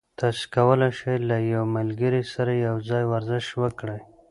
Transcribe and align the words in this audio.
تاسي 0.19 0.45
کولای 0.55 0.91
شئ 0.99 1.15
له 1.29 1.37
یو 1.53 1.63
ملګري 1.77 2.23
سره 2.33 2.51
یوځای 2.67 3.03
ورزش 3.13 3.45
وکړئ. 3.61 3.99